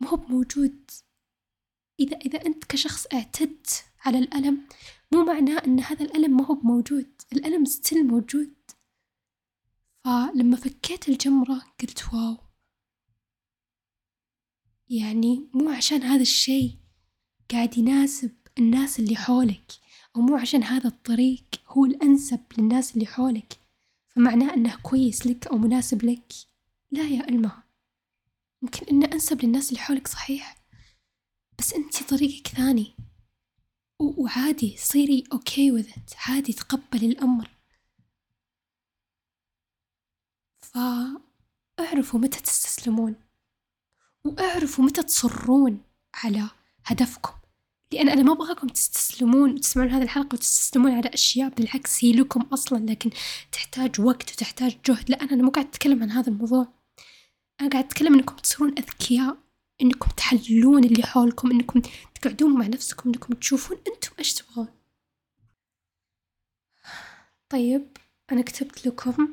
[0.00, 0.90] مو موجود
[2.00, 4.66] إذا إذا أنت كشخص اعتدت على الألم
[5.12, 8.54] مو معناه أن هذا الألم ما هو موجود الألم ستيل موجود.
[10.04, 12.36] فلما فكيت الجمرة قلت wow.
[14.90, 16.76] يعني مو عشان هذا الشيء
[17.50, 19.72] قاعد يناسب الناس اللي حولك
[20.16, 23.58] أو مو عشان هذا الطريق هو الأنسب للناس اللي حولك.
[24.08, 26.32] فمعناه أنه كويس لك أو مناسب لك.
[26.90, 27.62] لا يا ألمة
[28.62, 30.56] يمكن إنه أنسب للناس اللي حولك صحيح
[31.58, 32.94] بس أنتي طريقك ثاني.
[34.00, 35.88] وعادي صيري okay with
[36.26, 37.50] عادي تقبلي الأمر.
[40.60, 43.14] فأعرفوا متى تستسلمون.
[44.24, 45.80] وأعرفوا متى تصرون
[46.14, 46.50] على
[46.84, 47.32] هدفكم.
[47.92, 52.78] لأن أنا ما أبغاكم تستسلمون وتسمعون هذه الحلقة وتستسلمون على أشياء بالعكس هي لكم أصلا
[52.78, 53.10] لكن
[53.52, 55.10] تحتاج وقت وتحتاج جهد.
[55.10, 56.66] لأن أنا مو قاعد أتكلم عن هذا الموضوع.
[57.60, 59.36] أنا قاعد أتكلم إنكم تصيرون أذكياء
[59.82, 61.82] إنكم تحللون اللي حولكم إنكم
[62.14, 64.68] تقعدون مع نفسكم إنكم تشوفون أنتم إيش تبغون.
[67.48, 67.96] طيب
[68.32, 69.32] أنا كتبت لكم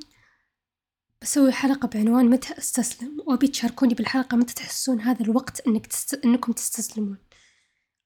[1.22, 6.26] بسوي حلقة بعنوان متى أستسلم؟ وأبي تشاركوني بالحلقة متى تحسون هذا الوقت إنك تست...
[6.26, 7.18] إنكم تستسلمون؟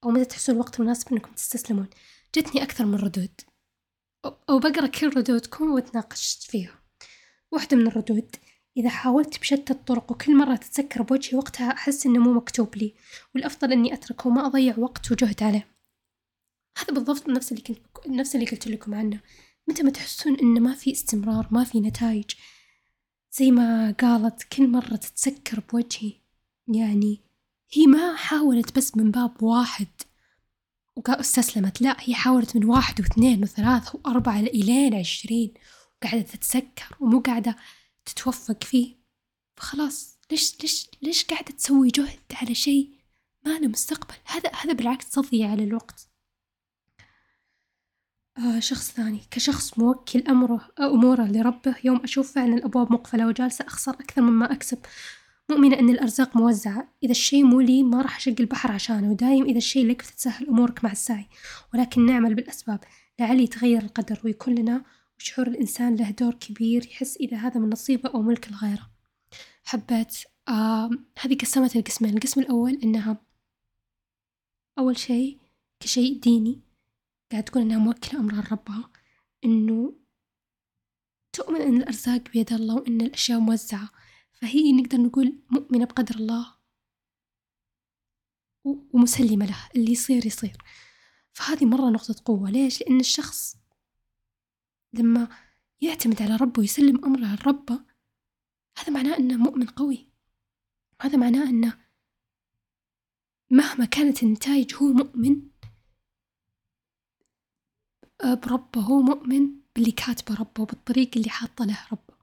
[0.04, 1.88] أو متى تحسون الوقت مناسب إنكم تستسلمون؟
[2.34, 3.40] جتني أكثر من ردود.
[4.24, 6.82] أو بقرأ كل ردودكم وتناقشت فيها
[7.52, 8.36] واحدة من الردود
[8.76, 12.94] إذا حاولت بشتى الطرق وكل مرة تتسكر بوجهي وقتها أحس إنه مو مكتوب لي
[13.34, 15.68] والأفضل إني أتركه وما أضيع وقت وجهد عليه.
[16.78, 19.20] هذا بالضبط نفس اللي كنت نفس اللي قلت لكم عنه.
[19.68, 22.30] متى ما تحسون إنه ما في استمرار ما في نتائج
[23.38, 26.12] زي ما قالت كل مرة تتسكر بوجهي.
[26.68, 27.20] يعني
[27.72, 29.86] هي ما حاولت بس من باب واحد.
[30.96, 35.54] واستسلمت لا هي حاولت من واحد واثنين وثلاثة وأربعة إلين عشرين.
[35.96, 37.56] وقاعدة تتسكر ومو قاعدة
[38.04, 38.96] تتوفق فيه.
[39.56, 42.90] فخلاص ليش ليش ليش قاعدة تسوي جهد على شيء
[43.46, 46.08] ما له مستقبل؟ هذا هذا بالعكس تضيع على الوقت.
[48.38, 49.20] آه شخص ثاني.
[49.30, 51.74] كشخص موكل أمره أموره لربه.
[51.84, 54.78] يوم أشوف فعلا الأبواب مقفلة وجالسة أخسر أكثر مما أكسب.
[55.50, 56.88] مؤمنة أن الأرزاق موزعة.
[57.02, 59.10] إذا الشيء مو لي ما راح أشق البحر عشانه.
[59.10, 61.26] ودايم إذا الشيء لك فتتسهل أمورك مع السعي.
[61.74, 62.80] ولكن نعمل بالأسباب.
[63.20, 64.84] لعلي يتغير القدر ويكون لنا
[65.18, 68.90] وشعور الإنسان له دور كبير يحس إذا هذا من نصيبه أو ملك الغيرة.
[69.64, 70.16] حبيت
[70.48, 73.16] آه هذه قسمت القسمين القسم الأول إنها
[74.78, 75.38] أول شيء
[75.80, 76.63] كشيء ديني.
[77.34, 78.90] قاعد تقول إنها موكلة أمرها لربها
[79.44, 79.96] إنه
[81.32, 83.90] تؤمن إن الأرزاق بيد الله وإن الأشياء موزعة
[84.32, 86.54] فهي نقدر نقول مؤمنة بقدر الله
[88.64, 90.56] ومسلمة له اللي يصير يصير.
[91.32, 92.50] فهذه مرة نقطة قوة.
[92.50, 93.56] ليش؟ لأن الشخص
[94.92, 95.28] لما
[95.80, 97.80] يعتمد على ربه ويسلم أمره لربه
[98.78, 100.08] هذا معناه أنه مؤمن قوي.
[101.00, 101.78] هذا معناه أنه
[103.50, 105.53] مهما كانت النتائج هو مؤمن.
[108.22, 112.14] بربه هو مؤمن باللي كاتبه ربه وبالطريق اللي حاطه له ربه.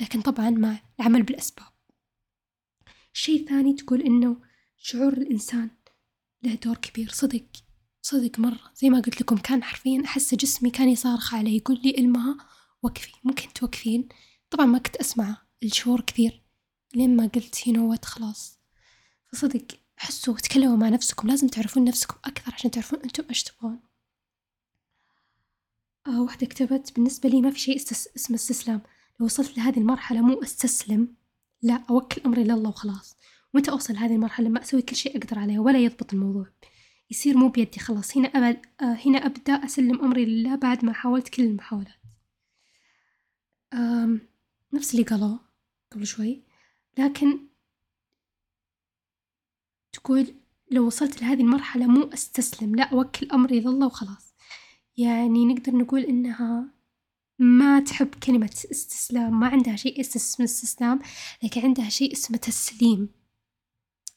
[0.00, 1.66] لكن طبعا مع العمل بالأسباب.
[3.12, 4.36] شيء ثاني تقول إنه
[4.76, 5.70] شعور الإنسان
[6.42, 7.10] له دور كبير.
[7.10, 7.44] صدق
[8.02, 8.72] صدق مرة.
[8.74, 12.36] زي ما قلت لكم كان حرفيا أحس جسمي كان يصارخ علي يقول لي إلمها
[12.82, 13.12] وقفي.
[13.24, 14.08] ممكن توقفين؟
[14.50, 16.42] طبعا ما كنت أسمع الشعور كثير
[16.94, 18.58] لين ما قلت هنا خلاص.
[19.32, 21.28] فصدق حسوا تكلموا مع نفسكم.
[21.28, 23.91] لازم تعرفون نفسكم أكثر عشان تعرفون أنتم إيش تبغون
[26.06, 28.80] آه واحدة كتبت بالنسبة لي ما في شيء اسمه استسلام.
[29.20, 31.14] لو وصلت لهذه المرحلة مو أستسلم
[31.62, 33.16] لا أوكل أمري لله وخلاص.
[33.54, 36.46] متى أوصل لهذه المرحلة؟ لما أسوي كل شيء أقدر عليه ولا يضبط الموضوع.
[37.10, 38.16] يصير مو بيدي خلاص.
[38.16, 42.02] هنا أبد آه هنا أبدأ أسلم أمري لله بعد ما حاولت كل المحاولات.
[44.72, 45.40] نفس اللي قالوه
[45.92, 46.42] قبل شوي.
[46.98, 47.38] لكن
[49.92, 50.34] تقول
[50.70, 54.31] لو وصلت لهذه المرحلة مو أستسلم لا أوكل أمري لله وخلاص.
[54.96, 56.68] يعني نقدر نقول إنها
[57.38, 61.00] ما تحب كلمة استسلام ما عندها شيء اسمه استسلام
[61.42, 63.08] لكن عندها شيء اسمه تسليم.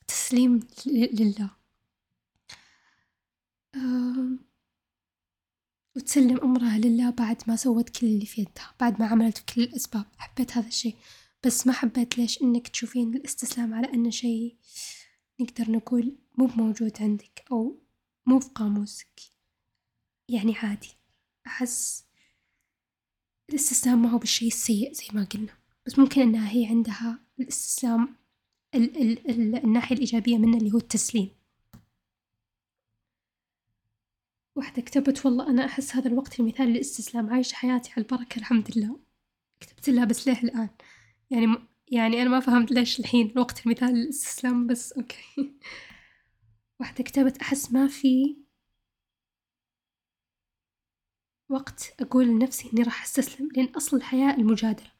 [0.08, 1.50] تسليم لله.
[5.96, 10.06] وتسلم أمرها لله بعد ما سوت كل اللي في يدها بعد ما عملت كل الأسباب.
[10.18, 10.96] حبيت هذا الشيء.
[11.44, 14.56] بس ما حبيت ليش إنك تشوفين الاستسلام على أنه شيء
[15.40, 17.80] نقدر نقول مو موجود عندك أو
[18.26, 19.35] مو في قاموسك.
[20.30, 20.90] يعني عادي.
[21.48, 22.06] أحس
[23.50, 25.54] الاستسلام ما هو بالشيء السيء زي ما قلنا.
[25.86, 28.16] بس ممكن إنها هي عندها الاستسلام
[28.76, 31.30] ال ال ال الناحية الإيجابية منه اللي هو التسليم.
[34.56, 37.30] واحدة كتبت والله أنا أحس هذا الوقت المثالي للاستسلام.
[37.34, 39.00] عايشة حياتي على البركة الحمد لله.
[39.60, 40.70] كتبت لها بس ليه الآن؟
[41.32, 41.48] يعني
[41.88, 45.18] يعني أنا ما فهمت ليش الحين الوقت المثالي للاستسلام بس أوكي.
[46.80, 48.38] واحدة كتبت أحس ما في
[51.50, 54.92] وقت أقول لنفسي إني راح أستسلم لأن أصل الحياة المجادلة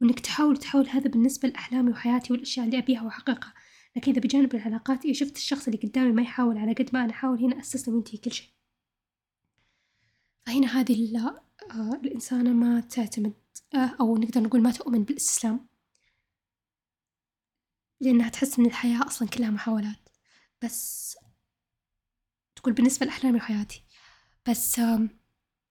[0.00, 3.54] وإنك تحاول تحاول هذا بالنسبة لأحلامي وحياتي والأشياء اللي أبيها وأحققها
[3.96, 7.10] لكن إذا بجانب العلاقات إذا شفت الشخص اللي قدامي ما يحاول على قد ما أنا
[7.10, 8.48] أحاول هنا أستسلم وينتهي كل شيء.
[10.46, 11.18] فهنا هذه
[11.70, 13.34] آه، الإنسانة ما تعتمد
[13.74, 15.66] آه، أو نقدر نقول ما تؤمن بالإستسلام.
[18.00, 20.08] لأنها تحس إن الحياة أصلا كلها محاولات.
[20.62, 21.16] بس
[22.56, 23.84] تقول بالنسبة لأحلامي وحياتي
[24.48, 24.80] بس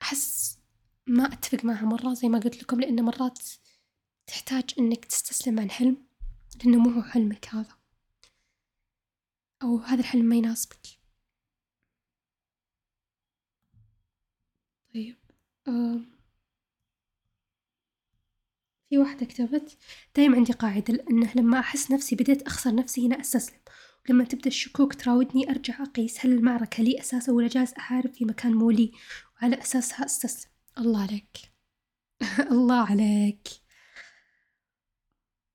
[0.03, 0.59] أحس
[1.07, 3.39] ما أتفق معها مرة زي ما قلت لكم لأن مرات
[4.27, 5.97] تحتاج إنك تستسلم عن حلم
[6.59, 7.77] لأنه مو هو حلمك هذا.
[9.63, 10.87] أو هذا الحلم ما يناسبك.
[14.93, 15.17] طيب
[18.89, 19.77] في واحدة كتبت
[20.15, 23.59] دايم عندي قاعدة أنه لما أحس نفسي بديت أخسر نفسي هنا أستسلم.
[24.09, 28.53] ولما تبدأ الشكوك تراودني أرجع أقيس هل المعركة لي أساسا ولا جالس أحارب في مكان
[28.53, 28.91] مو لي.
[29.43, 31.38] وعلى أساسها أستسلم الله عليك
[32.51, 33.47] الله عليك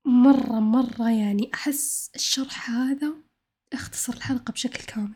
[0.05, 3.13] مرة مرة يعني أحس الشرح هذا
[3.73, 5.15] أختصر الحلقة بشكل كامل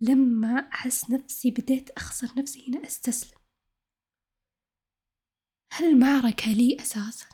[0.00, 3.38] لما أحس نفسي بديت أخسر نفسي هنا أستسلم
[5.72, 7.26] هل المعركة لي أساسا؟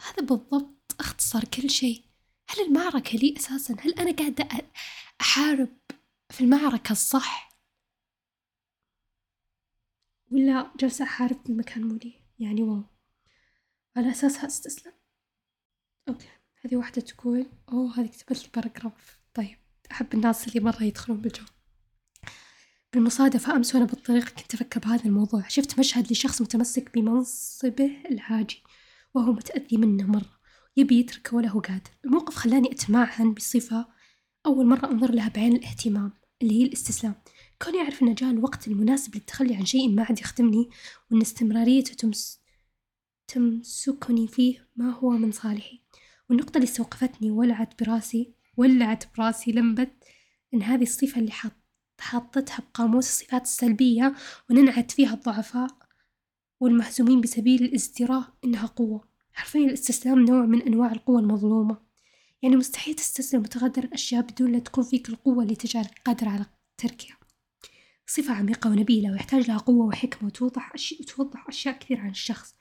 [0.00, 2.04] هذا بالضبط أختصر كل شيء
[2.48, 4.48] هل المعركة لي أساسا؟ هل أنا قاعدة
[5.20, 5.76] أحارب
[6.30, 7.45] في المعركة الصح؟
[10.36, 12.84] ولا جالسة أحارب في المكان مو لي؟ يعني wow.
[13.96, 14.92] على أساسها أستسلم.
[16.08, 16.28] okay.
[16.64, 19.56] هذه واحدة تقول أوه هذه كتبت لي paragraph طيب.
[19.92, 21.44] أحب الناس اللي مرة يدخلون بالجو.
[22.92, 25.48] بالمصادفة أمس وأنا بالطريق كنت أفكر بهذا الموضوع.
[25.48, 28.62] شفت مشهد لشخص متمسك بمنصبه العاجي
[29.14, 30.38] وهو متأذي منه مرة.
[30.76, 31.90] يبي يتركه ولا هو قادر.
[32.04, 33.86] الموقف خلاني أتمعن بصفة
[34.46, 37.14] أول مرة أنظر لها بعين الاهتمام اللي هي الاستسلام.
[37.62, 40.68] كوني أعرف أن جاء الوقت المناسب للتخلي عن شيء ما عاد يخدمني
[41.10, 42.40] وأن استمراريته تمس
[43.28, 45.80] تمسكني فيه ما هو من صالحي.
[46.30, 49.88] والنقطة اللي استوقفتني ولعت براسي ولعت براسي لمبة
[50.54, 51.52] إن هذه الصفة اللي حط
[52.00, 54.14] حطتها بقاموس الصفات السلبية
[54.50, 55.68] وننعت فيها الضعفاء
[56.60, 59.08] والمهزومين بسبيل الازدراء إنها قوة.
[59.32, 61.76] حرفيا الاستسلام نوع من أنواع القوة المظلومة.
[62.42, 66.46] يعني مستحيل تستسلم وتغادر الأشياء بدون لا تكون فيك القوة اللي تجعلك قادر على
[66.78, 67.16] تركها.
[68.06, 72.54] صفة عميقة ونبيلة ويحتاج لها قوة وحكمة وتوضح أشياء وتوضح أشياء كثير عن الشخص.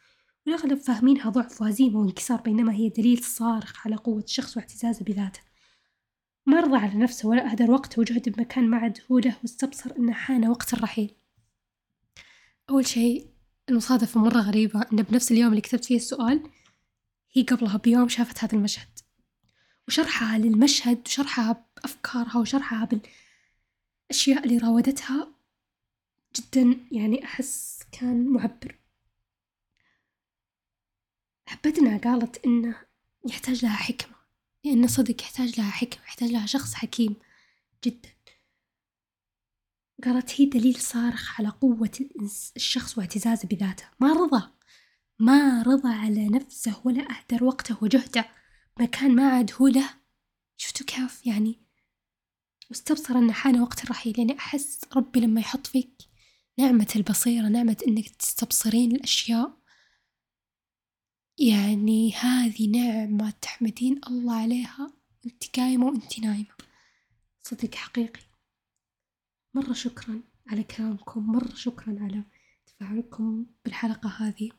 [0.45, 5.39] والأغلب فاهمينها ضعف وهزيمة وانكسار بينما هي دليل صارخ على قوة الشخص واعتزازه بذاته.
[6.45, 10.13] ما رضى على نفسه ولا أهدر وقته وجهده بمكان ما عاد هو له واستبصر أنه
[10.13, 11.15] حان وقت الرحيل.
[12.69, 13.29] أول شيء
[13.69, 16.43] المصادفة مرة غريبة أن بنفس اليوم اللي كتبت فيه السؤال
[17.33, 18.99] هي قبلها بيوم شافت هذا المشهد.
[19.87, 22.89] وشرحها للمشهد وشرحها بأفكارها وشرحها
[24.09, 25.34] بالأشياء اللي راودتها.
[26.35, 28.79] جدا يعني أحس كان معبر.
[31.47, 32.85] حبيت إنها قالت إنه
[33.29, 34.15] يحتاج لها حكمة
[34.63, 37.15] لأن صدق يحتاج لها حكمة يحتاج لها شخص حكيم
[37.83, 38.09] جدا.
[40.03, 41.91] قالت هي دليل صارخ على قوة
[42.55, 43.89] الشخص واعتزازه بذاته.
[43.99, 44.51] ما رضى
[45.19, 48.25] ما رضى على نفسه ولا أهدر وقته وجهده.
[48.79, 49.89] مكان ما عاد هو له.
[50.57, 51.59] شفتوا كيف؟ يعني
[52.69, 54.19] واستبصر أن حان وقت الرحيل.
[54.19, 56.14] يعني أحس ربي لما يحط فيك
[56.59, 59.57] نعمة البصيرة نعمة إنك تستبصرين الأشياء.
[61.37, 64.93] يعني هذه نعمة تحمدين الله عليها.
[65.25, 66.55] وانت قايمة وأنت نايمة.
[67.43, 68.21] صدق حقيقي.
[69.53, 72.23] مرة شكرا على كلامكم مرة شكرا على
[72.65, 74.49] تفاعلكم بالحلقة هذه.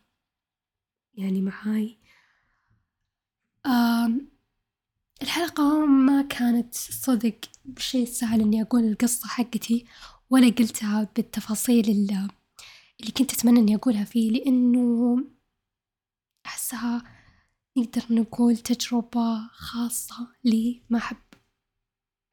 [1.14, 1.98] يعني معاي.
[3.66, 4.28] آم
[5.22, 9.86] الحلقة ما كانت صدق بشيء سهل إني أقول القصة حقتي.
[10.30, 12.28] ولا قلتها بالتفاصيل اللي,
[13.00, 15.24] اللي كنت أتمنى إني أقولها فيه لأنه
[16.46, 17.02] أحسها
[17.76, 20.82] نقدر نقول تجربة خاصة لي.
[20.90, 21.16] ما أحب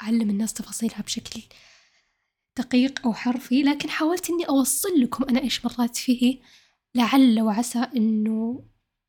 [0.02, 1.41] أعلم الناس تفاصيلها بشكل
[2.58, 6.39] دقيق أو حرفي لكن حاولت إني أوصل لكم أنا إيش مرات فيه.
[6.96, 8.66] لعل وعسى إنه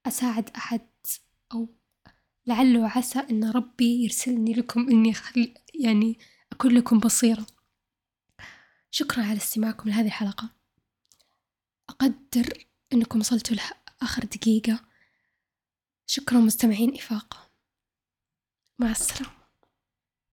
[0.07, 0.81] أساعد أحد
[1.53, 1.69] أو
[2.47, 6.19] لعل وعسى إن ربي يرسلني لكم إني أخلي يعني
[6.53, 7.47] أكون لكم بصيرة.
[8.95, 10.51] شكرا على استماعكم لهذه الحلقة.
[11.89, 14.85] أقدر إنكم وصلتوا لآخر دقيقة.
[16.07, 17.51] شكرا مستمعين إفاقة
[18.79, 19.44] مع السلامة.